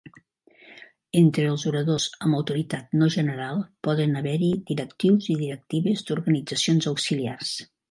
Entre 1.19 1.43
els 1.49 1.65
oradors 1.71 2.07
amb 2.27 2.37
autoritat 2.37 2.97
no 3.01 3.11
general 3.17 3.61
poden 3.89 4.19
haver-hi 4.23 4.51
directius 4.73 5.31
i 5.35 5.39
directives 5.45 6.05
d'organitzacions 6.09 6.91
auxiliars. 6.95 7.57